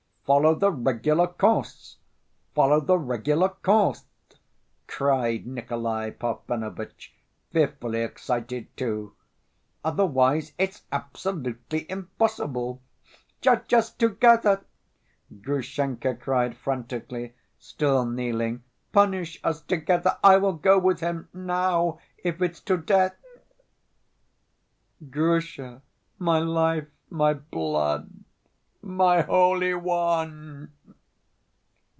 "Follow 0.23 0.55
the 0.55 0.71
regular 0.71 1.27
course! 1.27 1.97
Follow 2.55 2.79
the 2.79 2.97
regular 2.97 3.49
course!" 3.49 4.05
cried 4.87 5.45
Nikolay 5.45 6.11
Parfenovitch, 6.11 7.13
fearfully 7.51 8.01
excited 8.03 8.67
too, 8.77 9.13
"otherwise 9.83 10.53
it's 10.57 10.83
absolutely 10.89 11.85
impossible!..." 11.91 12.81
"Judge 13.41 13.73
us 13.73 13.91
together!" 13.91 14.63
Grushenka 15.41 16.15
cried 16.15 16.55
frantically, 16.55 17.33
still 17.59 18.05
kneeling. 18.05 18.63
"Punish 18.93 19.37
us 19.43 19.59
together. 19.59 20.17
I 20.23 20.37
will 20.37 20.53
go 20.53 20.79
with 20.79 21.01
him 21.01 21.27
now, 21.33 21.99
if 22.23 22.41
it's 22.41 22.61
to 22.61 22.77
death!" 22.77 23.17
"Grusha, 25.09 25.81
my 26.17 26.39
life, 26.39 26.87
my 27.09 27.33
blood, 27.33 28.09
my 28.83 29.21
holy 29.21 29.75
one!" 29.75 30.73